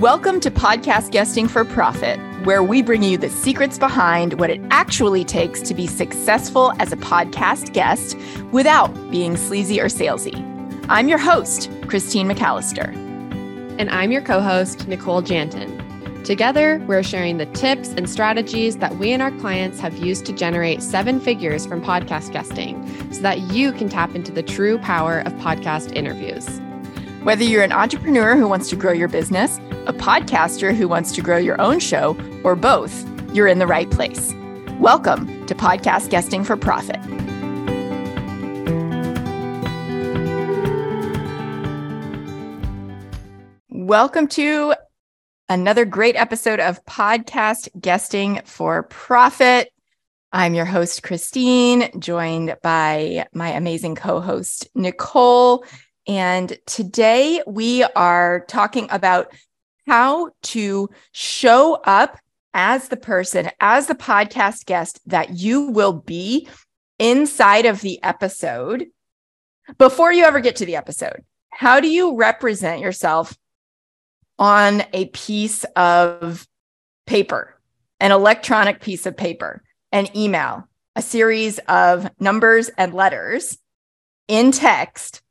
Welcome 0.00 0.40
to 0.40 0.50
Podcast 0.50 1.10
Guesting 1.10 1.48
for 1.48 1.64
Profit, 1.64 2.20
where 2.44 2.62
we 2.62 2.82
bring 2.82 3.02
you 3.02 3.16
the 3.16 3.30
secrets 3.30 3.78
behind 3.78 4.38
what 4.38 4.50
it 4.50 4.60
actually 4.70 5.24
takes 5.24 5.62
to 5.62 5.72
be 5.72 5.86
successful 5.86 6.74
as 6.78 6.92
a 6.92 6.98
podcast 6.98 7.72
guest 7.72 8.14
without 8.52 8.88
being 9.10 9.38
sleazy 9.38 9.80
or 9.80 9.86
salesy. 9.86 10.36
I'm 10.90 11.08
your 11.08 11.16
host, 11.16 11.70
Christine 11.86 12.28
McAlister. 12.28 12.94
And 13.78 13.88
I'm 13.88 14.12
your 14.12 14.20
co 14.20 14.42
host, 14.42 14.86
Nicole 14.86 15.22
Janton. 15.22 16.22
Together, 16.26 16.84
we're 16.86 17.02
sharing 17.02 17.38
the 17.38 17.46
tips 17.46 17.94
and 17.94 18.10
strategies 18.10 18.76
that 18.76 18.98
we 18.98 19.12
and 19.12 19.22
our 19.22 19.32
clients 19.38 19.80
have 19.80 19.96
used 19.96 20.26
to 20.26 20.34
generate 20.34 20.82
seven 20.82 21.20
figures 21.20 21.64
from 21.64 21.80
podcast 21.80 22.34
guesting 22.34 22.86
so 23.14 23.22
that 23.22 23.40
you 23.50 23.72
can 23.72 23.88
tap 23.88 24.14
into 24.14 24.30
the 24.30 24.42
true 24.42 24.76
power 24.76 25.20
of 25.20 25.32
podcast 25.36 25.96
interviews. 25.96 26.60
Whether 27.22 27.44
you're 27.44 27.64
an 27.64 27.72
entrepreneur 27.72 28.36
who 28.36 28.46
wants 28.46 28.68
to 28.70 28.76
grow 28.76 28.92
your 28.92 29.08
business, 29.08 29.58
a 29.86 29.92
podcaster 29.92 30.74
who 30.74 30.88
wants 30.88 31.12
to 31.12 31.22
grow 31.22 31.36
your 31.36 31.60
own 31.60 31.78
show, 31.78 32.16
or 32.42 32.56
both, 32.56 33.06
you're 33.32 33.46
in 33.46 33.60
the 33.60 33.66
right 33.68 33.88
place. 33.88 34.34
Welcome 34.80 35.46
to 35.46 35.54
Podcast 35.54 36.10
Guesting 36.10 36.44
for 36.44 36.56
Profit. 36.56 36.98
Welcome 43.70 44.26
to 44.28 44.74
another 45.48 45.84
great 45.84 46.16
episode 46.16 46.58
of 46.58 46.84
Podcast 46.86 47.68
Guesting 47.80 48.44
for 48.44 48.82
Profit. 48.82 49.72
I'm 50.32 50.54
your 50.54 50.64
host, 50.64 51.04
Christine, 51.04 52.00
joined 52.00 52.56
by 52.60 53.28
my 53.32 53.50
amazing 53.50 53.94
co 53.94 54.20
host, 54.20 54.66
Nicole. 54.74 55.64
And 56.08 56.58
today 56.66 57.42
we 57.46 57.84
are 57.84 58.44
talking 58.48 58.88
about 58.90 59.32
how 59.86 60.30
to 60.42 60.88
show 61.12 61.74
up 61.84 62.18
as 62.54 62.88
the 62.88 62.96
person, 62.96 63.50
as 63.60 63.86
the 63.86 63.94
podcast 63.94 64.64
guest 64.66 65.00
that 65.06 65.36
you 65.36 65.70
will 65.70 65.92
be 65.92 66.48
inside 66.98 67.66
of 67.66 67.80
the 67.80 68.02
episode 68.02 68.86
before 69.78 70.12
you 70.12 70.24
ever 70.24 70.40
get 70.40 70.56
to 70.56 70.66
the 70.66 70.76
episode. 70.76 71.24
How 71.50 71.80
do 71.80 71.88
you 71.88 72.16
represent 72.16 72.80
yourself 72.80 73.36
on 74.38 74.82
a 74.92 75.06
piece 75.06 75.64
of 75.76 76.46
paper, 77.06 77.58
an 78.00 78.12
electronic 78.12 78.80
piece 78.80 79.06
of 79.06 79.16
paper, 79.16 79.62
an 79.92 80.08
email, 80.16 80.68
a 80.94 81.02
series 81.02 81.58
of 81.68 82.10
numbers 82.18 82.70
and 82.76 82.94
letters 82.94 83.58
in 84.28 84.50
text 84.50 85.22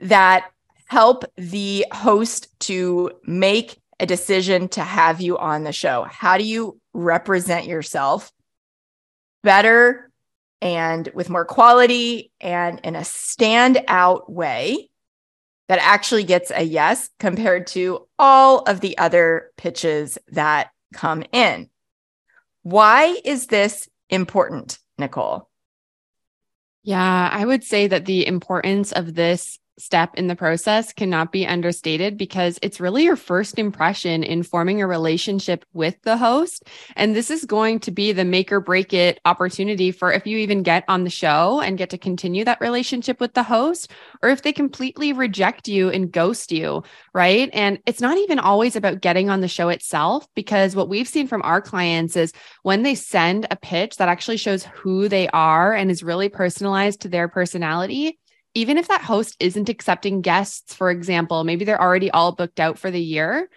that 0.00 0.50
help 0.88 1.24
the 1.36 1.86
host 1.92 2.48
to 2.60 3.12
make 3.24 3.78
a 4.00 4.06
decision 4.06 4.68
to 4.68 4.80
have 4.80 5.20
you 5.20 5.38
on 5.38 5.64
the 5.64 5.72
show? 5.72 6.04
How 6.04 6.38
do 6.38 6.44
you 6.44 6.80
represent 6.94 7.66
yourself 7.66 8.32
better 9.42 10.10
and 10.60 11.08
with 11.14 11.30
more 11.30 11.44
quality 11.44 12.32
and 12.40 12.80
in 12.82 12.96
a 12.96 13.00
standout 13.00 14.30
way 14.30 14.90
that 15.68 15.78
actually 15.80 16.24
gets 16.24 16.50
a 16.50 16.62
yes 16.62 17.10
compared 17.18 17.66
to 17.68 18.06
all 18.18 18.60
of 18.60 18.80
the 18.80 18.96
other 18.96 19.50
pitches 19.56 20.18
that 20.28 20.70
come 20.94 21.22
in? 21.32 21.68
Why 22.62 23.20
is 23.24 23.46
this 23.46 23.88
important, 24.08 24.78
Nicole? 24.96 25.48
Yeah, 26.82 27.28
I 27.30 27.44
would 27.44 27.62
say 27.62 27.88
that 27.88 28.06
the 28.06 28.26
importance 28.26 28.92
of 28.92 29.14
this 29.14 29.58
step 29.78 30.14
in 30.14 30.26
the 30.26 30.36
process 30.36 30.92
cannot 30.92 31.32
be 31.32 31.46
understated 31.46 32.18
because 32.18 32.58
it's 32.62 32.80
really 32.80 33.04
your 33.04 33.16
first 33.16 33.58
impression 33.58 34.22
in 34.22 34.42
forming 34.42 34.82
a 34.82 34.86
relationship 34.86 35.64
with 35.72 36.00
the 36.02 36.16
host. 36.16 36.64
And 36.96 37.14
this 37.14 37.30
is 37.30 37.44
going 37.44 37.80
to 37.80 37.90
be 37.90 38.12
the 38.12 38.24
make 38.24 38.52
or 38.52 38.60
break 38.60 38.92
it 38.92 39.20
opportunity 39.24 39.92
for 39.92 40.12
if 40.12 40.26
you 40.26 40.38
even 40.38 40.62
get 40.62 40.84
on 40.88 41.04
the 41.04 41.10
show 41.10 41.60
and 41.60 41.78
get 41.78 41.90
to 41.90 41.98
continue 41.98 42.44
that 42.44 42.60
relationship 42.60 43.20
with 43.20 43.34
the 43.34 43.42
host, 43.42 43.90
or 44.22 44.28
if 44.28 44.42
they 44.42 44.52
completely 44.52 45.12
reject 45.12 45.68
you 45.68 45.88
and 45.90 46.12
ghost 46.12 46.52
you, 46.52 46.82
right? 47.14 47.50
And 47.52 47.78
it's 47.86 48.00
not 48.00 48.18
even 48.18 48.38
always 48.38 48.76
about 48.76 49.00
getting 49.00 49.30
on 49.30 49.40
the 49.40 49.48
show 49.48 49.68
itself, 49.68 50.26
because 50.34 50.76
what 50.76 50.88
we've 50.88 51.08
seen 51.08 51.28
from 51.28 51.42
our 51.42 51.60
clients 51.60 52.16
is 52.16 52.32
when 52.62 52.82
they 52.82 52.94
send 52.94 53.46
a 53.50 53.56
pitch 53.56 53.96
that 53.96 54.08
actually 54.08 54.36
shows 54.36 54.64
who 54.64 55.08
they 55.08 55.28
are 55.28 55.72
and 55.72 55.90
is 55.90 56.02
really 56.02 56.28
personalized 56.28 57.00
to 57.02 57.08
their 57.08 57.28
personality 57.28 58.18
even 58.54 58.78
if 58.78 58.88
that 58.88 59.02
host 59.02 59.36
isn't 59.40 59.68
accepting 59.68 60.20
guests, 60.20 60.74
for 60.74 60.90
example, 60.90 61.44
maybe 61.44 61.64
they're 61.64 61.80
already 61.80 62.10
all 62.10 62.32
booked 62.32 62.60
out 62.60 62.78
for 62.78 62.90
the 62.90 63.00
year, 63.00 63.48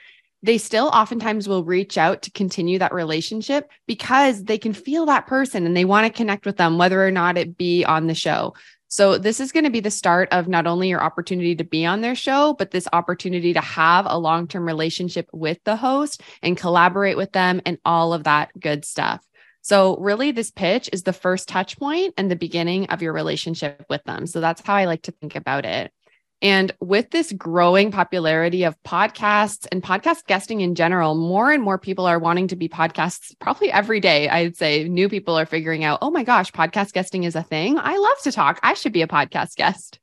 they 0.44 0.58
still 0.58 0.88
oftentimes 0.88 1.48
will 1.48 1.64
reach 1.64 1.98
out 1.98 2.24
to 2.24 2.32
continue 2.32 2.80
that 2.80 2.94
relationship 2.94 3.70
because 3.88 4.44
they 4.44 4.58
can 4.58 4.74
feel 4.74 5.06
that 5.06 5.28
person 5.28 5.66
and 5.66 5.78
they 5.78 5.86
want 5.86 6.08
to 6.08 6.14
connect 6.14 6.46
with 6.46 6.58
them, 6.58 6.78
whether 6.78 7.06
or 7.06 7.12
not 7.12 7.38
it 7.38 7.58
be 7.58 7.86
on 7.86 8.08
the 8.08 8.16
show. 8.16 8.54
So, 8.88 9.18
this 9.18 9.40
is 9.40 9.54
going 9.54 9.64
to 9.64 9.70
be 9.70 9.80
the 9.80 9.90
start 9.90 10.28
of 10.34 10.50
not 10.50 10.68
only 10.68 10.90
your 10.90 11.02
opportunity 11.02 11.56
to 11.56 11.64
be 11.64 11.86
on 11.86 12.02
their 12.02 12.16
show, 12.16 12.56
but 12.60 12.72
this 12.72 12.90
opportunity 12.92 13.54
to 13.54 13.62
have 13.62 14.06
a 14.06 14.18
long 14.18 14.50
term 14.50 14.66
relationship 14.66 15.30
with 15.32 15.60
the 15.64 15.78
host 15.78 16.22
and 16.42 16.58
collaborate 16.58 17.16
with 17.16 17.32
them 17.32 17.62
and 17.66 17.78
all 17.86 18.12
of 18.14 18.26
that 18.26 18.50
good 18.60 18.84
stuff. 18.84 19.26
So, 19.62 19.98
really, 19.98 20.32
this 20.32 20.52
pitch 20.52 20.90
is 20.92 21.04
the 21.04 21.14
first 21.14 21.48
touch 21.48 21.78
point 21.78 22.14
and 22.18 22.30
the 22.30 22.36
beginning 22.36 22.88
of 22.88 23.02
your 23.02 23.14
relationship 23.14 23.86
with 23.90 24.04
them. 24.06 24.26
So, 24.26 24.42
that's 24.42 24.62
how 24.62 24.76
I 24.76 24.86
like 24.86 25.04
to 25.04 25.12
think 25.12 25.36
about 25.36 25.66
it. 25.66 25.92
And 26.42 26.72
with 26.80 27.12
this 27.12 27.32
growing 27.32 27.92
popularity 27.92 28.64
of 28.64 28.82
podcasts 28.82 29.68
and 29.72 29.84
podcast 29.84 30.26
guesting 30.26 30.62
in 30.62 30.74
general, 30.74 31.14
more 31.14 31.52
and 31.52 31.62
more 31.62 31.78
people 31.78 32.08
are 32.08 32.18
wanting 32.18 32.48
to 32.48 32.56
be 32.56 32.68
podcasts 32.68 33.36
probably 33.40 33.72
every 33.72 34.00
day. 34.00 34.28
I'd 34.28 34.58
say 34.58 34.90
new 34.90 35.08
people 35.08 35.38
are 35.38 35.46
figuring 35.46 35.84
out, 35.84 36.00
oh 36.02 36.10
my 36.10 36.24
gosh, 36.24 36.52
podcast 36.52 36.94
guesting 36.94 37.26
is 37.26 37.36
a 37.36 37.44
thing. 37.44 37.78
I 37.78 37.96
love 37.96 38.18
to 38.24 38.32
talk. 38.32 38.60
I 38.64 38.74
should 38.74 38.92
be 38.92 39.04
a 39.04 39.08
podcast 39.08 39.56
guest. 39.56 40.00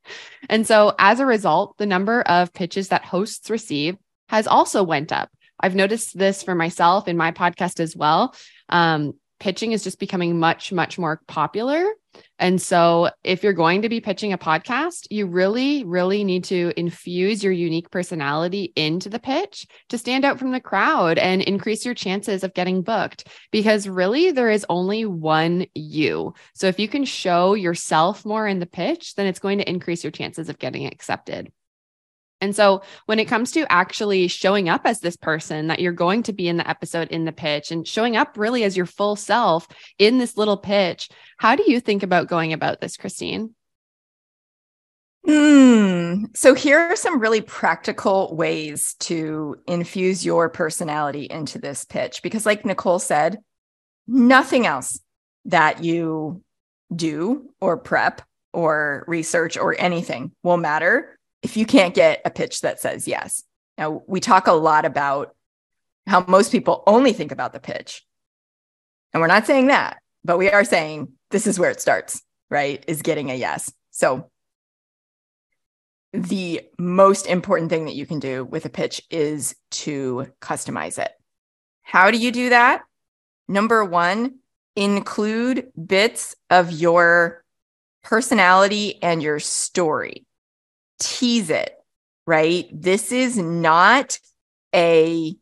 And 0.49 0.65
so 0.65 0.95
as 0.97 1.19
a 1.19 1.25
result, 1.25 1.77
the 1.77 1.85
number 1.85 2.21
of 2.21 2.53
pitches 2.53 2.87
that 2.87 3.03
hosts 3.03 3.49
receive 3.49 3.97
has 4.29 4.47
also 4.47 4.81
went 4.81 5.11
up. 5.11 5.29
I've 5.59 5.75
noticed 5.75 6.17
this 6.17 6.41
for 6.41 6.55
myself 6.55 7.09
in 7.09 7.17
my 7.17 7.33
podcast 7.33 7.81
as 7.81 7.97
well. 7.97 8.33
Um, 8.69 9.15
pitching 9.39 9.71
is 9.71 9.83
just 9.83 9.99
becoming 9.99 10.39
much, 10.39 10.71
much 10.71 10.97
more 10.97 11.21
popular. 11.27 11.85
And 12.39 12.61
so, 12.61 13.09
if 13.23 13.43
you're 13.43 13.53
going 13.53 13.83
to 13.83 13.89
be 13.89 14.01
pitching 14.01 14.33
a 14.33 14.37
podcast, 14.37 15.07
you 15.09 15.27
really, 15.27 15.83
really 15.83 16.23
need 16.23 16.43
to 16.45 16.73
infuse 16.75 17.43
your 17.43 17.53
unique 17.53 17.91
personality 17.91 18.73
into 18.75 19.09
the 19.09 19.19
pitch 19.19 19.67
to 19.89 19.97
stand 19.97 20.25
out 20.25 20.39
from 20.39 20.51
the 20.51 20.59
crowd 20.59 21.17
and 21.19 21.41
increase 21.41 21.85
your 21.85 21.93
chances 21.93 22.43
of 22.43 22.53
getting 22.53 22.81
booked. 22.81 23.27
Because 23.51 23.87
really, 23.87 24.31
there 24.31 24.49
is 24.49 24.65
only 24.69 25.05
one 25.05 25.67
you. 25.75 26.33
So, 26.55 26.67
if 26.67 26.79
you 26.79 26.87
can 26.87 27.05
show 27.05 27.53
yourself 27.53 28.25
more 28.25 28.47
in 28.47 28.59
the 28.59 28.65
pitch, 28.65 29.15
then 29.15 29.27
it's 29.27 29.39
going 29.39 29.59
to 29.59 29.69
increase 29.69 30.03
your 30.03 30.11
chances 30.11 30.49
of 30.49 30.59
getting 30.59 30.87
accepted. 30.87 31.51
And 32.41 32.55
so 32.55 32.81
when 33.05 33.19
it 33.19 33.25
comes 33.25 33.51
to 33.51 33.71
actually 33.71 34.27
showing 34.27 34.69
up 34.69 34.81
as 34.85 34.99
this 34.99 35.17
person 35.17 35.67
that 35.67 35.79
you're 35.79 35.91
going 35.91 36.23
to 36.23 36.33
be 36.33 36.47
in 36.47 36.57
the 36.57 36.69
episode 36.69 37.09
in 37.09 37.25
the 37.25 37.31
pitch 37.31 37.71
and 37.71 37.87
showing 37.87 38.15
up 38.15 38.37
really 38.37 38.63
as 38.63 38.77
your 38.77 38.85
full 38.85 39.15
self 39.15 39.67
in 39.97 40.17
this 40.17 40.37
little 40.37 40.57
pitch, 40.57 41.09
how 41.37 41.55
do 41.55 41.69
you 41.69 41.79
think 41.79 42.03
about 42.03 42.27
going 42.27 42.53
about 42.53 42.79
this, 42.79 42.95
Christine? 42.95 43.55
Mm, 45.27 46.35
so 46.35 46.53
here 46.53 46.79
are 46.79 46.95
some 46.95 47.19
really 47.19 47.41
practical 47.41 48.33
ways 48.35 48.95
to 49.01 49.57
infuse 49.67 50.25
your 50.25 50.49
personality 50.49 51.27
into 51.29 51.59
this 51.59 51.83
pitch 51.83 52.23
because 52.23 52.45
like 52.45 52.65
Nicole 52.65 52.99
said, 52.99 53.39
nothing 54.07 54.65
else 54.65 54.99
that 55.45 55.83
you 55.83 56.41
do 56.95 57.51
or 57.59 57.77
prep 57.77 58.21
or 58.53 59.03
research 59.07 59.57
or 59.57 59.75
anything 59.77 60.31
will 60.41 60.57
matter 60.57 61.18
if 61.41 61.55
you 61.57 61.65
can't 61.65 61.95
get 61.95 62.21
a 62.25 62.29
pitch 62.29 62.61
that 62.61 62.79
says 62.79 63.07
yes. 63.07 63.43
Now, 63.77 64.03
we 64.07 64.19
talk 64.19 64.47
a 64.47 64.53
lot 64.53 64.85
about 64.85 65.35
how 66.05 66.25
most 66.27 66.51
people 66.51 66.83
only 66.85 67.13
think 67.13 67.31
about 67.31 67.53
the 67.53 67.59
pitch. 67.59 68.05
And 69.13 69.21
we're 69.21 69.27
not 69.27 69.47
saying 69.47 69.67
that, 69.67 69.97
but 70.23 70.37
we 70.37 70.49
are 70.49 70.65
saying 70.65 71.13
this 71.31 71.47
is 71.47 71.59
where 71.59 71.71
it 71.71 71.81
starts, 71.81 72.21
right? 72.49 72.83
Is 72.87 73.01
getting 73.01 73.31
a 73.31 73.35
yes. 73.35 73.71
So, 73.91 74.29
the 76.11 76.61
most 76.79 77.27
important 77.27 77.69
thing 77.69 77.85
that 77.85 77.95
you 77.95 78.05
can 78.05 78.19
do 78.19 78.43
with 78.43 78.65
a 78.65 78.69
pitch 78.69 79.01
is 79.11 79.55
to 79.71 80.27
customize 80.41 80.97
it. 80.97 81.11
How 81.83 82.09
do 82.09 82.17
you 82.17 82.31
do 82.31 82.49
that? 82.49 82.81
Number 83.47 83.85
one, 83.85 84.39
include 84.75 85.71
bits 85.73 86.35
of 86.49 86.71
your 86.71 87.43
personality 88.03 89.01
and 89.03 89.21
your 89.21 89.39
story 89.39 90.25
tease 90.99 91.49
it, 91.49 91.73
right? 92.27 92.67
This 92.71 93.11
is 93.11 93.37
not 93.37 94.19
a 94.73 95.35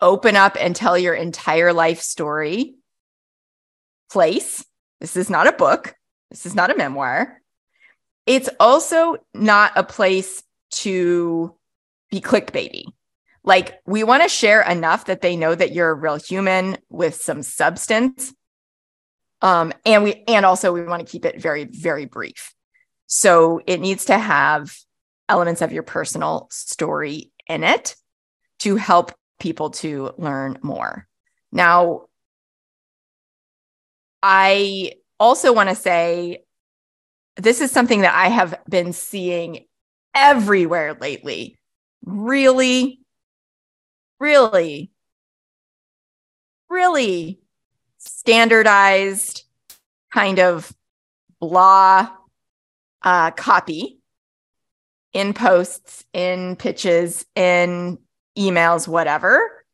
open 0.00 0.36
up 0.36 0.56
and 0.58 0.74
tell 0.74 0.96
your 0.96 1.14
entire 1.14 1.72
life 1.72 2.00
story 2.00 2.76
place. 4.10 4.64
This 5.00 5.16
is 5.16 5.28
not 5.28 5.46
a 5.46 5.52
book. 5.52 5.94
This 6.30 6.46
is 6.46 6.54
not 6.54 6.70
a 6.70 6.76
memoir. 6.76 7.40
It's 8.26 8.48
also 8.60 9.16
not 9.34 9.72
a 9.76 9.82
place 9.82 10.42
to 10.70 11.54
be 12.10 12.20
clickbaity, 12.20 12.84
Like 13.42 13.80
we 13.86 14.04
want 14.04 14.22
to 14.22 14.28
share 14.28 14.62
enough 14.62 15.06
that 15.06 15.20
they 15.20 15.36
know 15.36 15.54
that 15.54 15.72
you're 15.72 15.90
a 15.90 15.94
real 15.94 16.16
human 16.16 16.78
with 16.90 17.16
some 17.16 17.42
substance. 17.42 18.32
Um, 19.40 19.72
and 19.86 20.04
we 20.04 20.24
and 20.26 20.44
also 20.44 20.72
we 20.72 20.82
want 20.82 21.06
to 21.06 21.10
keep 21.10 21.24
it 21.24 21.40
very, 21.40 21.64
very 21.64 22.04
brief. 22.04 22.54
So 23.08 23.60
it 23.66 23.80
needs 23.80 24.04
to 24.06 24.18
have 24.18 24.76
elements 25.28 25.62
of 25.62 25.72
your 25.72 25.82
personal 25.82 26.46
story 26.50 27.32
in 27.48 27.64
it 27.64 27.96
to 28.60 28.76
help 28.76 29.12
people 29.40 29.70
to 29.70 30.12
learn 30.18 30.58
more. 30.62 31.08
Now, 31.50 32.02
I 34.22 34.92
also 35.18 35.52
want 35.52 35.70
to 35.70 35.74
say 35.74 36.44
this 37.36 37.60
is 37.60 37.70
something 37.70 38.02
that 38.02 38.14
I 38.14 38.28
have 38.28 38.60
been 38.68 38.92
seeing 38.92 39.64
everywhere 40.14 40.94
lately. 41.00 41.58
Really, 42.04 43.00
really, 44.20 44.90
really 46.68 47.40
standardized 47.96 49.44
kind 50.12 50.40
of 50.40 50.70
blah 51.40 52.10
uh, 53.02 53.30
copy 53.32 54.00
in 55.12 55.32
posts, 55.34 56.04
in 56.12 56.56
pitches, 56.56 57.24
in 57.34 57.98
emails, 58.36 58.86
whatever, 58.86 59.64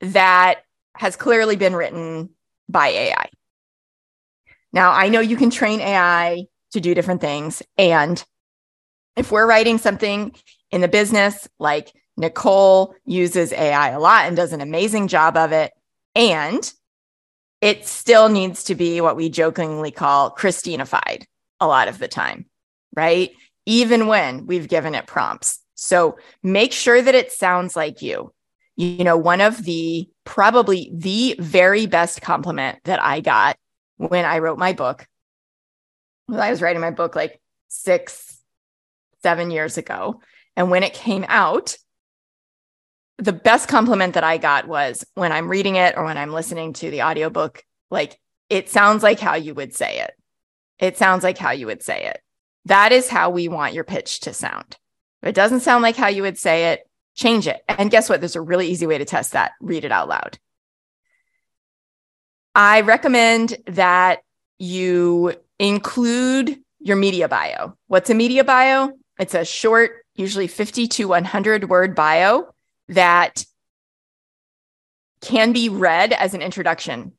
that 0.00 0.62
has 0.96 1.16
clearly 1.16 1.56
been 1.56 1.74
written 1.74 2.30
by 2.68 2.88
AI. 2.88 3.28
Now, 4.72 4.92
I 4.92 5.08
know 5.08 5.20
you 5.20 5.36
can 5.36 5.50
train 5.50 5.80
AI 5.80 6.46
to 6.72 6.80
do 6.80 6.94
different 6.94 7.20
things. 7.20 7.62
And 7.76 8.22
if 9.16 9.30
we're 9.30 9.46
writing 9.46 9.78
something 9.78 10.34
in 10.70 10.80
the 10.80 10.88
business, 10.88 11.48
like 11.58 11.92
Nicole 12.16 12.94
uses 13.04 13.52
AI 13.52 13.90
a 13.90 14.00
lot 14.00 14.26
and 14.26 14.36
does 14.36 14.52
an 14.52 14.60
amazing 14.60 15.08
job 15.08 15.36
of 15.36 15.52
it, 15.52 15.72
and 16.14 16.72
it 17.60 17.86
still 17.86 18.28
needs 18.28 18.64
to 18.64 18.74
be 18.74 19.00
what 19.00 19.16
we 19.16 19.28
jokingly 19.28 19.90
call 19.90 20.34
Christinified 20.34 21.24
a 21.60 21.66
lot 21.66 21.88
of 21.88 21.98
the 21.98 22.08
time, 22.08 22.46
right? 22.94 23.30
Even 23.66 24.06
when 24.06 24.46
we've 24.46 24.68
given 24.68 24.94
it 24.94 25.06
prompts. 25.06 25.60
So 25.74 26.16
make 26.42 26.72
sure 26.72 27.00
that 27.00 27.14
it 27.14 27.32
sounds 27.32 27.76
like 27.76 28.02
you. 28.02 28.32
You 28.76 29.04
know, 29.04 29.16
one 29.16 29.40
of 29.40 29.64
the 29.64 30.08
probably 30.24 30.90
the 30.94 31.36
very 31.38 31.86
best 31.86 32.22
compliment 32.22 32.78
that 32.84 33.02
I 33.02 33.20
got 33.20 33.56
when 33.96 34.24
I 34.24 34.38
wrote 34.38 34.58
my 34.58 34.72
book, 34.72 35.06
when 36.26 36.40
I 36.40 36.50
was 36.50 36.62
writing 36.62 36.80
my 36.80 36.90
book 36.90 37.14
like 37.14 37.40
six, 37.68 38.38
seven 39.22 39.50
years 39.50 39.78
ago. 39.78 40.20
And 40.56 40.70
when 40.70 40.82
it 40.82 40.94
came 40.94 41.24
out, 41.28 41.76
the 43.18 43.32
best 43.32 43.68
compliment 43.68 44.14
that 44.14 44.24
I 44.24 44.38
got 44.38 44.66
was 44.66 45.04
when 45.14 45.32
I'm 45.32 45.48
reading 45.48 45.76
it 45.76 45.96
or 45.96 46.04
when 46.04 46.18
I'm 46.18 46.32
listening 46.32 46.72
to 46.74 46.90
the 46.90 47.02
audiobook, 47.02 47.64
like 47.90 48.18
it 48.48 48.68
sounds 48.68 49.02
like 49.02 49.20
how 49.20 49.34
you 49.34 49.54
would 49.54 49.74
say 49.74 50.00
it. 50.00 50.12
It 50.78 50.96
sounds 50.96 51.22
like 51.22 51.38
how 51.38 51.52
you 51.52 51.66
would 51.66 51.82
say 51.82 52.06
it. 52.06 52.20
That 52.66 52.92
is 52.92 53.08
how 53.08 53.30
we 53.30 53.48
want 53.48 53.74
your 53.74 53.84
pitch 53.84 54.20
to 54.20 54.32
sound. 54.32 54.76
If 55.22 55.30
it 55.30 55.34
doesn't 55.34 55.60
sound 55.60 55.82
like 55.82 55.96
how 55.96 56.08
you 56.08 56.22
would 56.22 56.38
say 56.38 56.72
it, 56.72 56.88
change 57.14 57.46
it. 57.46 57.62
And 57.68 57.90
guess 57.90 58.08
what? 58.08 58.20
There's 58.20 58.36
a 58.36 58.40
really 58.40 58.68
easy 58.68 58.86
way 58.86 58.98
to 58.98 59.04
test 59.04 59.32
that. 59.32 59.52
Read 59.60 59.84
it 59.84 59.92
out 59.92 60.08
loud. 60.08 60.38
I 62.54 62.82
recommend 62.82 63.56
that 63.66 64.22
you 64.58 65.34
include 65.58 66.58
your 66.80 66.96
media 66.96 67.28
bio. 67.28 67.76
What's 67.86 68.10
a 68.10 68.14
media 68.14 68.44
bio? 68.44 68.92
It's 69.18 69.34
a 69.34 69.44
short, 69.44 70.04
usually 70.14 70.46
50 70.46 70.88
to 70.88 71.08
100 71.08 71.68
word 71.68 71.94
bio 71.94 72.52
that 72.88 73.44
can 75.20 75.52
be 75.52 75.68
read 75.68 76.12
as 76.12 76.34
an 76.34 76.42
introduction 76.42 77.12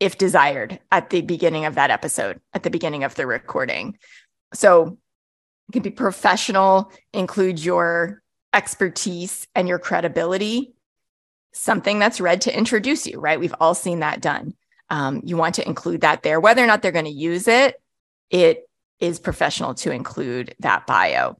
if 0.00 0.16
desired 0.16 0.80
at 0.90 1.10
the 1.10 1.20
beginning 1.20 1.66
of 1.66 1.74
that 1.74 1.90
episode, 1.90 2.40
at 2.54 2.62
the 2.62 2.70
beginning 2.70 3.04
of 3.04 3.14
the 3.14 3.26
recording. 3.26 3.98
So 4.54 4.98
it 5.68 5.72
can 5.72 5.82
be 5.82 5.90
professional, 5.90 6.92
include 7.12 7.64
your 7.64 8.22
expertise 8.52 9.46
and 9.54 9.68
your 9.68 9.78
credibility, 9.78 10.72
something 11.52 11.98
that's 11.98 12.20
read 12.20 12.42
to 12.42 12.56
introduce 12.56 13.06
you, 13.06 13.20
right? 13.20 13.38
We've 13.38 13.54
all 13.60 13.74
seen 13.74 14.00
that 14.00 14.20
done. 14.20 14.54
Um, 14.88 15.20
you 15.24 15.36
want 15.36 15.54
to 15.56 15.66
include 15.66 16.00
that 16.00 16.22
there. 16.22 16.40
Whether 16.40 16.64
or 16.64 16.66
not 16.66 16.82
they're 16.82 16.90
going 16.90 17.04
to 17.04 17.10
use 17.10 17.46
it, 17.46 17.80
it 18.30 18.68
is 18.98 19.20
professional 19.20 19.74
to 19.74 19.92
include 19.92 20.54
that 20.60 20.86
bio. 20.86 21.36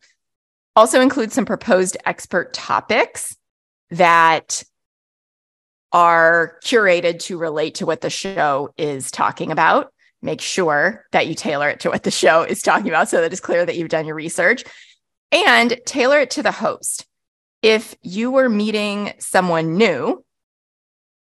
Also, 0.77 1.01
include 1.01 1.33
some 1.33 1.45
proposed 1.45 1.97
expert 2.07 2.53
topics 2.53 3.37
that 3.91 4.63
are 5.93 6.59
curated 6.65 7.19
to 7.19 7.37
relate 7.37 7.77
to 7.77 7.87
what 7.87 8.01
the 8.01 8.11
show 8.11 8.73
is 8.79 9.11
talking 9.11 9.51
about. 9.51 9.93
Make 10.23 10.41
sure 10.41 11.07
that 11.13 11.27
you 11.27 11.35
tailor 11.35 11.69
it 11.69 11.81
to 11.81 11.91
what 11.91 12.03
the 12.03 12.11
show 12.11 12.43
is 12.43 12.63
talking 12.63 12.89
about 12.89 13.09
so 13.09 13.21
that 13.21 13.33
it's 13.33 13.41
clear 13.41 13.65
that 13.65 13.77
you've 13.77 13.89
done 13.89 14.07
your 14.07 14.15
research 14.15 14.65
and 15.33 15.81
tailor 15.87 16.21
it 16.21 16.31
to 16.33 16.43
the 16.43 16.53
host. 16.53 17.07
If 17.63 17.95
you 18.03 18.31
were 18.31 18.49
meeting 18.49 19.13
someone 19.19 19.77
new, 19.77 20.25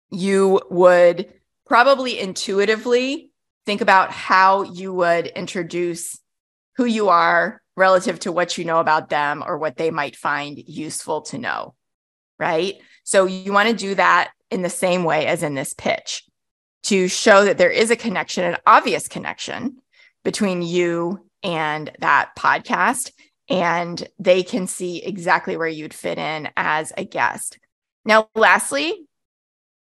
you 0.10 0.62
would 0.70 1.32
probably 1.68 2.20
intuitively 2.20 3.32
think 3.66 3.82
about 3.82 4.12
how 4.12 4.64
you 4.64 4.94
would 4.94 5.28
introduce 5.28 6.20
who 6.76 6.86
you 6.86 7.10
are 7.10 7.62
relative 7.78 8.20
to 8.20 8.32
what 8.32 8.58
you 8.58 8.66
know 8.66 8.80
about 8.80 9.10
them 9.10 9.44
or 9.46 9.58
what 9.58 9.78
they 9.78 9.92
might 9.92 10.16
find 10.16 10.58
useful 10.58 11.22
to 11.22 11.38
know. 11.38 11.76
Right. 12.38 12.76
So 13.04 13.26
you 13.26 13.54
want 13.54 13.70
to 13.70 13.76
do 13.76 13.96
that 13.96 14.32
in 14.50 14.62
the 14.62 14.70
same 14.70 15.04
way 15.04 15.28
as 15.28 15.44
in 15.44 15.54
this 15.54 15.74
pitch 15.74 16.24
to 16.84 17.08
show 17.08 17.46
that 17.46 17.58
there 17.58 17.70
is 17.70 17.92
a 17.92 17.96
connection, 17.96 18.46
an 18.46 18.58
obvious 18.66 19.08
connection 19.08 19.78
between 20.24 20.62
you 20.62 21.26
and 21.44 21.92
that 22.00 22.32
podcast. 22.38 23.12
And 23.50 24.08
they 24.20 24.44
can 24.44 24.68
see 24.68 25.04
exactly 25.04 25.58
where 25.58 25.68
you'd 25.68 25.94
fit 25.94 26.18
in 26.18 26.50
as 26.56 26.94
a 26.96 27.04
guest. 27.04 27.58
Now, 28.06 28.30
lastly, 28.36 29.08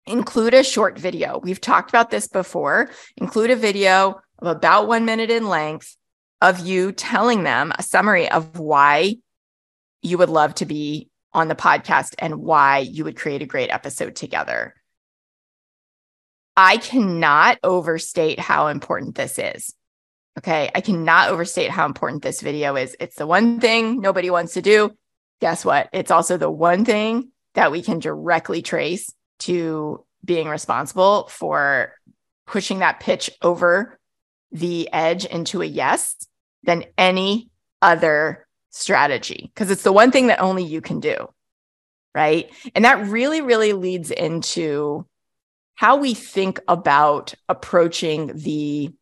include 0.05 0.53
a 0.53 0.63
short 0.63 0.99
video. 0.99 1.39
We've 1.39 1.61
talked 1.61 1.89
about 1.89 2.11
this 2.11 2.27
before. 2.27 2.89
Include 3.17 3.51
a 3.51 3.55
video 3.55 4.21
of 4.39 4.47
about 4.47 4.87
one 4.87 5.05
minute 5.05 5.31
in 5.31 5.47
length 5.47 5.95
of 6.41 6.59
you 6.59 6.91
telling 6.91 7.43
them 7.43 7.73
a 7.75 7.83
summary 7.83 8.29
of 8.29 8.59
why 8.59 9.15
you 10.01 10.17
would 10.19 10.29
love 10.29 10.53
to 10.55 10.65
be 10.65 11.09
on 11.33 11.47
the 11.47 11.55
podcast 11.55 12.13
and 12.19 12.35
why 12.35 12.79
you 12.79 13.03
would 13.03 13.17
create 13.17 13.41
a 13.41 13.47
great 13.47 13.71
episode 13.71 14.15
together. 14.15 14.75
I 16.57 16.77
cannot 16.77 17.59
overstate 17.63 18.39
how 18.39 18.67
important 18.67 19.15
this 19.15 19.37
is. 19.37 19.73
Okay. 20.37 20.69
I 20.73 20.81
cannot 20.81 21.29
overstate 21.29 21.69
how 21.69 21.85
important 21.85 22.21
this 22.21 22.41
video 22.41 22.75
is. 22.75 22.95
It's 22.99 23.15
the 23.15 23.27
one 23.27 23.59
thing 23.59 24.01
nobody 24.01 24.29
wants 24.29 24.53
to 24.53 24.61
do. 24.61 24.91
Guess 25.41 25.65
what? 25.65 25.89
It's 25.93 26.11
also 26.11 26.37
the 26.37 26.51
one 26.51 26.85
thing 26.85 27.31
that 27.53 27.71
we 27.71 27.81
can 27.81 27.99
directly 27.99 28.61
trace 28.61 29.11
to 29.39 30.05
being 30.23 30.47
responsible 30.47 31.27
for 31.27 31.93
pushing 32.47 32.79
that 32.79 32.99
pitch 32.99 33.29
over 33.41 33.97
the 34.51 34.89
edge 34.91 35.25
into 35.25 35.61
a 35.61 35.65
yes 35.65 36.15
than 36.63 36.85
any 36.97 37.49
other 37.81 38.45
strategy 38.71 39.51
because 39.53 39.71
it's 39.71 39.83
the 39.83 39.93
one 39.93 40.11
thing 40.11 40.27
that 40.27 40.41
only 40.41 40.63
you 40.63 40.81
can 40.81 40.99
do. 40.99 41.29
Right. 42.13 42.49
And 42.73 42.85
that 42.85 43.07
really, 43.07 43.41
really 43.41 43.73
leads 43.73 44.09
into 44.09 45.05
how 45.75 45.97
we 45.97 46.13
think 46.13 46.59
about 46.67 47.33
approaching 47.49 48.31
the 48.33 48.93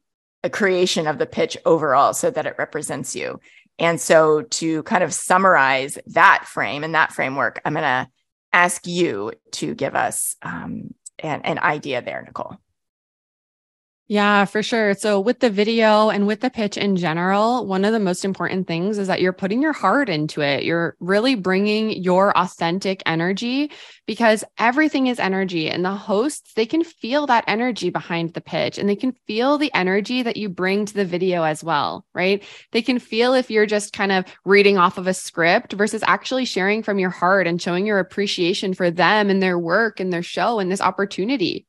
creation 0.51 1.07
of 1.07 1.17
the 1.17 1.25
pitch 1.25 1.57
overall 1.65 2.13
so 2.13 2.29
that 2.29 2.45
it 2.45 2.55
represents 2.57 3.15
you. 3.15 3.39
And 3.79 3.99
so, 3.99 4.43
to 4.43 4.83
kind 4.83 5.03
of 5.03 5.13
summarize 5.13 5.97
that 6.07 6.45
frame 6.45 6.83
and 6.83 6.93
that 6.93 7.11
framework, 7.11 7.59
I'm 7.65 7.73
going 7.73 7.83
to 7.83 8.07
ask 8.51 8.85
you 8.85 9.33
to 9.53 9.73
give 9.73 9.95
us 9.95 10.35
um, 10.43 10.93
an, 11.19 11.41
an 11.41 11.57
idea 11.57 12.01
there, 12.01 12.21
Nicole. 12.21 12.57
Yeah, 14.09 14.43
for 14.43 14.61
sure. 14.61 14.93
So, 14.95 15.21
with 15.21 15.39
the 15.39 15.49
video 15.49 16.09
and 16.09 16.27
with 16.27 16.41
the 16.41 16.49
pitch 16.49 16.75
in 16.75 16.97
general, 16.97 17.65
one 17.65 17.85
of 17.85 17.93
the 17.93 17.99
most 17.99 18.25
important 18.25 18.67
things 18.67 18.97
is 18.97 19.07
that 19.07 19.21
you're 19.21 19.31
putting 19.31 19.61
your 19.61 19.71
heart 19.71 20.09
into 20.09 20.41
it. 20.41 20.63
You're 20.65 20.97
really 20.99 21.35
bringing 21.35 21.89
your 21.89 22.37
authentic 22.37 23.01
energy 23.05 23.71
because 24.05 24.43
everything 24.59 25.07
is 25.07 25.19
energy. 25.19 25.69
And 25.69 25.85
the 25.85 25.95
hosts, 25.95 26.53
they 26.53 26.65
can 26.65 26.83
feel 26.83 27.27
that 27.27 27.45
energy 27.47 27.89
behind 27.89 28.33
the 28.33 28.41
pitch 28.41 28.77
and 28.77 28.89
they 28.89 28.97
can 28.97 29.13
feel 29.25 29.57
the 29.57 29.73
energy 29.73 30.21
that 30.21 30.35
you 30.35 30.49
bring 30.49 30.85
to 30.85 30.93
the 30.93 31.05
video 31.05 31.43
as 31.43 31.63
well, 31.63 32.05
right? 32.13 32.43
They 32.73 32.81
can 32.81 32.99
feel 32.99 33.33
if 33.33 33.49
you're 33.49 33.65
just 33.65 33.93
kind 33.93 34.11
of 34.11 34.25
reading 34.43 34.77
off 34.77 34.97
of 34.97 35.07
a 35.07 35.13
script 35.13 35.71
versus 35.71 36.03
actually 36.05 36.43
sharing 36.43 36.83
from 36.83 36.99
your 36.99 37.09
heart 37.09 37.47
and 37.47 37.61
showing 37.61 37.85
your 37.85 37.99
appreciation 37.99 38.73
for 38.73 38.91
them 38.91 39.29
and 39.29 39.41
their 39.41 39.57
work 39.57 40.01
and 40.01 40.11
their 40.11 40.23
show 40.23 40.59
and 40.59 40.69
this 40.69 40.81
opportunity. 40.81 41.65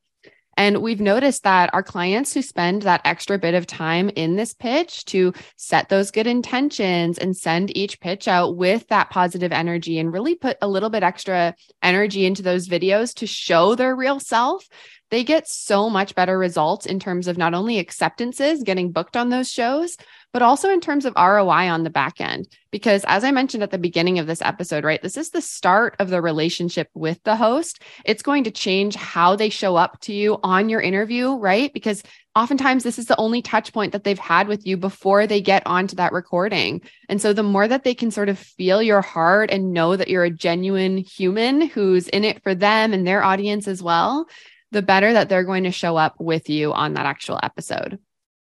And 0.57 0.81
we've 0.81 1.01
noticed 1.01 1.43
that 1.43 1.73
our 1.73 1.83
clients 1.83 2.33
who 2.33 2.41
spend 2.41 2.83
that 2.83 3.01
extra 3.03 3.37
bit 3.37 3.55
of 3.55 3.67
time 3.67 4.09
in 4.15 4.35
this 4.35 4.53
pitch 4.53 5.03
to 5.05 5.33
set 5.57 5.89
those 5.89 6.11
good 6.11 6.27
intentions 6.27 7.17
and 7.17 7.35
send 7.35 7.75
each 7.75 7.99
pitch 7.99 8.27
out 8.27 8.55
with 8.55 8.87
that 8.87 9.09
positive 9.09 9.51
energy 9.51 9.99
and 9.99 10.13
really 10.13 10.35
put 10.35 10.57
a 10.61 10.67
little 10.67 10.89
bit 10.89 11.03
extra 11.03 11.55
energy 11.83 12.25
into 12.25 12.41
those 12.41 12.69
videos 12.69 13.13
to 13.15 13.27
show 13.27 13.75
their 13.75 13.95
real 13.95 14.19
self, 14.19 14.65
they 15.11 15.23
get 15.23 15.47
so 15.47 15.89
much 15.89 16.15
better 16.15 16.37
results 16.37 16.85
in 16.85 16.99
terms 16.99 17.27
of 17.27 17.37
not 17.37 17.53
only 17.53 17.79
acceptances, 17.79 18.63
getting 18.63 18.91
booked 18.91 19.15
on 19.15 19.29
those 19.29 19.51
shows, 19.51 19.97
but 20.33 20.41
also 20.41 20.69
in 20.69 20.81
terms 20.81 21.05
of 21.05 21.13
ROI 21.15 21.69
on 21.69 21.83
the 21.83 21.89
back 21.89 22.19
end. 22.19 22.47
Because 22.69 23.05
as 23.07 23.23
I 23.23 23.31
mentioned 23.31 23.63
at 23.63 23.71
the 23.71 23.77
beginning 23.77 24.19
of 24.19 24.27
this 24.27 24.41
episode, 24.41 24.83
right, 24.83 25.01
this 25.01 25.15
is 25.15 25.29
the 25.29 25.41
start 25.41 25.95
of 25.99 26.09
the 26.09 26.21
relationship 26.21 26.89
with 26.93 27.23
the 27.23 27.37
host. 27.37 27.81
It's 28.03 28.21
going 28.21 28.43
to 28.43 28.51
change 28.51 28.95
how 28.95 29.37
they 29.37 29.49
show 29.49 29.77
up 29.77 30.01
to 30.01 30.13
you 30.13 30.37
on 30.43 30.67
your 30.67 30.81
interview, 30.81 31.35
right? 31.35 31.71
Because 31.71 32.03
oftentimes 32.35 32.83
this 32.83 32.99
is 32.99 33.05
the 33.05 33.15
only 33.15 33.41
touch 33.41 33.71
point 33.71 33.93
that 33.93 34.03
they've 34.03 34.19
had 34.19 34.49
with 34.49 34.67
you 34.67 34.75
before 34.75 35.25
they 35.25 35.39
get 35.39 35.63
onto 35.65 35.95
that 35.95 36.11
recording. 36.11 36.81
And 37.07 37.21
so 37.21 37.31
the 37.31 37.43
more 37.43 37.67
that 37.67 37.85
they 37.85 37.95
can 37.95 38.11
sort 38.11 38.27
of 38.27 38.37
feel 38.37 38.81
your 38.81 39.01
heart 39.01 39.51
and 39.51 39.71
know 39.71 39.95
that 39.95 40.09
you're 40.09 40.25
a 40.25 40.29
genuine 40.29 40.97
human 40.97 41.61
who's 41.61 42.09
in 42.09 42.25
it 42.25 42.43
for 42.43 42.53
them 42.53 42.93
and 42.93 43.07
their 43.07 43.23
audience 43.23 43.69
as 43.69 43.81
well, 43.81 44.27
the 44.75 44.81
better 44.81 45.13
that 45.13 45.29
they're 45.29 45.43
going 45.43 45.63
to 45.63 45.71
show 45.71 45.95
up 45.95 46.15
with 46.19 46.49
you 46.49 46.73
on 46.73 46.93
that 46.93 47.05
actual 47.05 47.39
episode. 47.41 47.97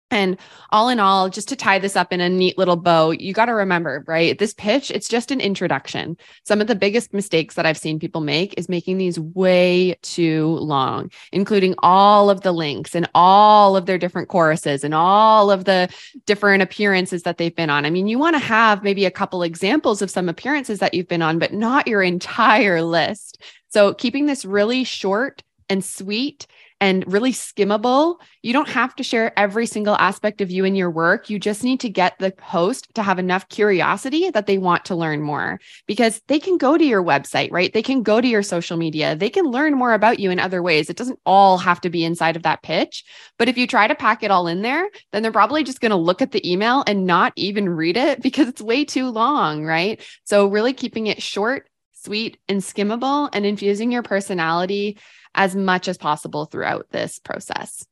And 0.10 0.38
all 0.72 0.88
in 0.88 1.02
all, 1.02 1.30
just 1.30 1.50
to 1.50 1.58
tie 1.58 1.80
this 1.80 1.98
up 1.98 2.14
in 2.14 2.22
a 2.22 2.30
neat 2.30 2.58
little 2.58 2.78
bow, 2.78 3.12
you 3.12 3.34
got 3.34 3.46
to 3.46 3.54
remember, 3.54 4.06
right? 4.08 4.40
This 4.40 4.54
pitch, 4.54 4.90
it's 4.90 5.10
just 5.10 5.32
an 5.32 5.42
introduction. 5.42 6.16
Some 6.46 6.62
of 6.62 6.68
the 6.68 6.76
biggest 6.76 7.14
mistakes 7.14 7.56
that 7.56 7.66
I've 7.66 7.78
seen 7.78 8.00
people 8.00 8.22
make 8.22 8.58
is 8.58 8.70
making 8.70 8.98
these 8.98 9.20
way 9.20 9.98
too 10.02 10.48
long, 10.62 11.12
including 11.34 11.76
all 11.80 12.30
of 12.30 12.42
the 12.42 12.54
links 12.54 12.96
and 12.96 13.10
all 13.14 13.76
of 13.76 13.86
their 13.86 13.98
different 13.98 14.30
choruses 14.30 14.86
and 14.86 14.94
all 14.94 15.52
of 15.52 15.66
the 15.66 15.90
different 16.26 16.64
appearances 16.64 17.24
that 17.24 17.38
they've 17.38 17.56
been 17.56 17.70
on. 17.70 17.86
I 17.86 17.90
mean, 17.90 18.08
you 18.08 18.18
want 18.18 18.36
to 18.36 18.40
have 18.40 18.84
maybe 18.84 19.04
a 19.04 19.12
couple 19.12 19.44
examples 19.44 20.02
of 20.02 20.10
some 20.10 20.30
appearances 20.30 20.80
that 20.80 20.94
you've 20.94 21.10
been 21.10 21.22
on, 21.22 21.38
but 21.38 21.54
not 21.54 21.86
your 21.86 22.02
entire 22.02 22.82
list. 22.82 23.44
So 23.70 23.94
keeping 23.94 24.26
this 24.26 24.46
really 24.46 24.86
short 24.86 25.44
and 25.70 25.84
sweet 25.84 26.48
and 26.80 27.12
really 27.12 27.32
skimmable. 27.32 28.18
You 28.44 28.54
don't 28.54 28.70
have 28.70 28.96
to 28.96 29.04
share 29.04 29.38
every 29.38 29.66
single 29.66 29.96
aspect 29.96 30.42
of 30.42 30.52
you 30.52 30.64
in 30.64 30.76
your 30.76 30.92
work. 30.92 31.30
You 31.30 31.40
just 31.40 31.64
need 31.64 31.80
to 31.80 31.90
get 31.90 32.20
the 32.20 32.34
host 32.42 32.94
to 32.96 33.04
have 33.04 33.18
enough 33.18 33.50
curiosity 33.50 34.30
that 34.30 34.46
they 34.46 34.58
want 34.58 34.86
to 34.86 34.96
learn 34.96 35.22
more 35.22 35.60
because 35.88 36.22
they 36.28 36.40
can 36.40 36.58
go 36.58 36.78
to 36.78 36.86
your 36.86 37.04
website, 37.04 37.52
right? 37.52 37.74
They 37.74 37.82
can 37.82 38.04
go 38.04 38.22
to 38.22 38.28
your 38.28 38.44
social 38.44 38.78
media. 38.78 39.16
They 39.16 39.30
can 39.30 39.46
learn 39.46 39.74
more 39.74 39.94
about 39.94 40.20
you 40.20 40.30
in 40.30 40.40
other 40.40 40.62
ways. 40.62 40.90
It 40.90 40.98
doesn't 40.98 41.20
all 41.26 41.58
have 41.58 41.82
to 41.82 41.90
be 41.90 42.06
inside 42.06 42.36
of 42.36 42.44
that 42.44 42.62
pitch. 42.62 43.04
But 43.40 43.50
if 43.50 43.58
you 43.58 43.66
try 43.66 43.88
to 43.88 43.96
pack 43.96 44.22
it 44.22 44.32
all 44.32 44.48
in 44.48 44.62
there, 44.62 44.88
then 45.12 45.24
they're 45.24 45.32
probably 45.32 45.64
just 45.64 45.82
going 45.82 45.92
to 45.92 45.96
look 45.96 46.22
at 46.22 46.32
the 46.32 46.50
email 46.50 46.84
and 46.86 47.06
not 47.06 47.34
even 47.36 47.70
read 47.70 47.98
it 47.98 48.22
because 48.28 48.48
it's 48.48 48.62
way 48.62 48.86
too 48.86 49.10
long, 49.10 49.66
right? 49.66 50.02
So, 50.26 50.48
really 50.48 50.74
keeping 50.74 51.08
it 51.08 51.22
short, 51.22 51.68
sweet, 51.94 52.38
and 52.48 52.62
skimmable 52.62 53.30
and 53.34 53.46
infusing 53.46 53.92
your 53.92 54.04
personality 54.04 54.98
as 55.38 55.56
much 55.56 55.88
as 55.88 55.98
possible 55.98 56.46
throughout 56.46 56.88
this 56.92 57.20
process. 57.20 57.86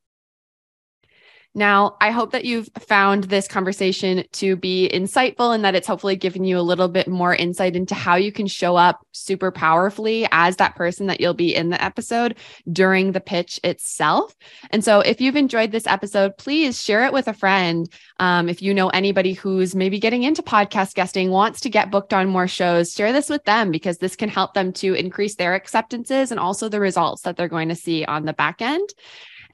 Now, 1.56 1.96
I 2.02 2.10
hope 2.10 2.32
that 2.32 2.44
you've 2.44 2.68
found 2.80 3.24
this 3.24 3.48
conversation 3.48 4.24
to 4.32 4.56
be 4.56 4.90
insightful 4.92 5.54
and 5.54 5.64
that 5.64 5.74
it's 5.74 5.86
hopefully 5.86 6.14
given 6.14 6.44
you 6.44 6.58
a 6.58 6.60
little 6.60 6.86
bit 6.86 7.08
more 7.08 7.34
insight 7.34 7.74
into 7.74 7.94
how 7.94 8.16
you 8.16 8.30
can 8.30 8.46
show 8.46 8.76
up 8.76 9.00
super 9.12 9.50
powerfully 9.50 10.28
as 10.32 10.56
that 10.56 10.76
person 10.76 11.06
that 11.06 11.18
you'll 11.18 11.32
be 11.32 11.54
in 11.54 11.70
the 11.70 11.82
episode 11.82 12.36
during 12.70 13.12
the 13.12 13.22
pitch 13.22 13.58
itself. 13.64 14.36
And 14.68 14.84
so, 14.84 15.00
if 15.00 15.18
you've 15.22 15.34
enjoyed 15.34 15.72
this 15.72 15.86
episode, 15.86 16.36
please 16.36 16.82
share 16.82 17.06
it 17.06 17.12
with 17.14 17.26
a 17.26 17.32
friend. 17.32 17.90
Um, 18.20 18.50
if 18.50 18.60
you 18.60 18.74
know 18.74 18.90
anybody 18.90 19.32
who's 19.32 19.74
maybe 19.74 19.98
getting 19.98 20.24
into 20.24 20.42
podcast 20.42 20.94
guesting, 20.94 21.30
wants 21.30 21.60
to 21.60 21.70
get 21.70 21.90
booked 21.90 22.12
on 22.12 22.28
more 22.28 22.48
shows, 22.48 22.92
share 22.92 23.14
this 23.14 23.30
with 23.30 23.44
them 23.44 23.70
because 23.70 23.96
this 23.96 24.14
can 24.14 24.28
help 24.28 24.52
them 24.52 24.74
to 24.74 24.92
increase 24.92 25.36
their 25.36 25.54
acceptances 25.54 26.30
and 26.30 26.38
also 26.38 26.68
the 26.68 26.80
results 26.80 27.22
that 27.22 27.38
they're 27.38 27.48
going 27.48 27.70
to 27.70 27.74
see 27.74 28.04
on 28.04 28.26
the 28.26 28.34
back 28.34 28.60
end. 28.60 28.90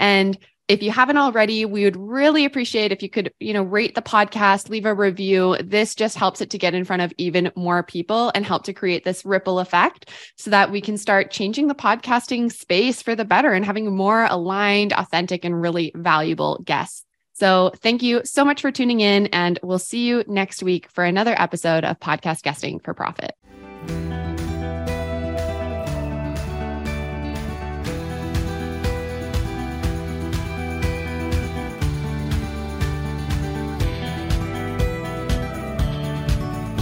And 0.01 0.37
if 0.69 0.83
you 0.83 0.91
haven't 0.91 1.17
already, 1.17 1.65
we 1.65 1.85
would 1.85 1.97
really 1.97 2.45
appreciate 2.45 2.93
if 2.93 3.03
you 3.03 3.11
could, 3.11 3.33
you 3.41 3.53
know, 3.53 3.63
rate 3.63 3.95
the 3.95 4.03
podcast, 4.03 4.69
leave 4.69 4.87
a 4.87 4.95
review. 4.95 5.57
This 5.63 5.95
just 5.95 6.17
helps 6.17 6.41
it 6.41 6.51
to 6.51 6.59
get 6.59 6.75
in 6.75 6.85
front 6.85 7.03
of 7.03 7.13
even 7.19 7.53
more 7.57 7.83
people 7.83 8.31
and 8.35 8.47
help 8.47 8.65
to 8.65 8.73
create 8.73 9.05
this 9.05 9.25
ripple 9.25 9.59
effect 9.59 10.11
so 10.37 10.51
that 10.51 10.71
we 10.71 10.81
can 10.81 10.97
start 10.97 11.31
changing 11.31 11.67
the 11.67 11.75
podcasting 11.75 12.51
space 12.53 13.03
for 13.03 13.15
the 13.15 13.25
better 13.25 13.53
and 13.53 13.65
having 13.65 13.95
more 13.95 14.25
aligned, 14.25 14.93
authentic, 14.93 15.45
and 15.45 15.61
really 15.61 15.93
valuable 15.95 16.63
guests. 16.65 17.05
So, 17.35 17.73
thank 17.77 18.03
you 18.03 18.21
so 18.25 18.45
much 18.45 18.61
for 18.61 18.71
tuning 18.71 19.01
in, 19.01 19.27
and 19.29 19.59
we'll 19.63 19.79
see 19.79 20.07
you 20.07 20.23
next 20.29 20.63
week 20.63 20.89
for 20.91 21.03
another 21.03 21.35
episode 21.37 21.85
of 21.85 21.99
Podcast 21.99 22.43
Guesting 22.43 22.79
for 22.85 22.95
Profit. 22.95 23.35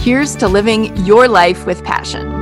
Here's 0.01 0.35
to 0.37 0.47
living 0.47 0.97
your 1.05 1.27
life 1.27 1.67
with 1.67 1.83
passion. 1.83 2.40